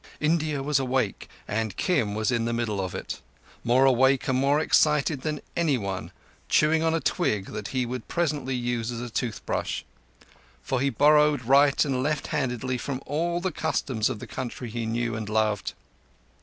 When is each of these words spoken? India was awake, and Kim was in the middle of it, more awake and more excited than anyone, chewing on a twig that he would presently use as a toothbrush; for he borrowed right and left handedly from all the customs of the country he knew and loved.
India 0.19 0.63
was 0.63 0.79
awake, 0.79 1.29
and 1.47 1.77
Kim 1.77 2.15
was 2.15 2.31
in 2.31 2.45
the 2.45 2.53
middle 2.53 2.81
of 2.81 2.95
it, 2.95 3.21
more 3.63 3.85
awake 3.85 4.27
and 4.27 4.39
more 4.39 4.59
excited 4.59 5.21
than 5.21 5.41
anyone, 5.55 6.11
chewing 6.49 6.81
on 6.81 6.95
a 6.95 6.99
twig 6.99 7.45
that 7.51 7.67
he 7.67 7.85
would 7.85 8.07
presently 8.07 8.55
use 8.55 8.89
as 8.91 8.99
a 8.99 9.11
toothbrush; 9.11 9.83
for 10.63 10.81
he 10.81 10.89
borrowed 10.89 11.43
right 11.45 11.85
and 11.85 12.01
left 12.01 12.25
handedly 12.33 12.79
from 12.79 12.99
all 13.05 13.39
the 13.39 13.51
customs 13.51 14.09
of 14.09 14.17
the 14.17 14.25
country 14.25 14.71
he 14.71 14.87
knew 14.87 15.15
and 15.15 15.29
loved. 15.29 15.73